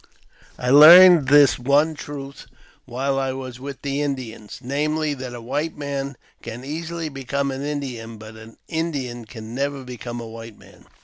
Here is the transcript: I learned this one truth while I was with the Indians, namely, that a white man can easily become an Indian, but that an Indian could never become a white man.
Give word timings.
I 0.57 0.71
learned 0.71 1.27
this 1.27 1.59
one 1.59 1.93
truth 1.93 2.47
while 2.85 3.19
I 3.19 3.33
was 3.33 3.59
with 3.59 3.83
the 3.83 4.01
Indians, 4.01 4.57
namely, 4.63 5.13
that 5.13 5.35
a 5.35 5.41
white 5.41 5.77
man 5.77 6.17
can 6.41 6.65
easily 6.65 7.07
become 7.07 7.51
an 7.51 7.61
Indian, 7.63 8.17
but 8.17 8.33
that 8.33 8.41
an 8.41 8.57
Indian 8.67 9.25
could 9.25 9.43
never 9.43 9.83
become 9.83 10.19
a 10.19 10.25
white 10.27 10.57
man. 10.57 10.87